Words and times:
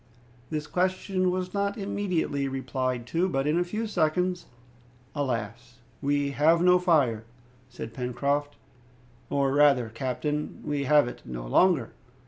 This 0.49 0.65
question 0.65 1.29
was 1.29 1.53
not 1.53 1.77
immediately 1.77 2.47
replied 2.47 3.05
to. 3.05 3.29
But, 3.29 3.45
in 3.45 3.59
a 3.59 3.63
few 3.63 3.85
seconds 3.85 4.47
"Alas! 5.13 5.77
we 6.01 6.31
have 6.31 6.59
no 6.59 6.79
fire," 6.79 7.23
said 7.69 7.93
Pencroft, 7.93 8.55
"or 9.29 9.53
rather, 9.53 9.89
captain, 9.89 10.59
we 10.65 10.85
have 10.85 11.07
it 11.07 11.21
no 11.23 11.45
longer!" 11.45 11.91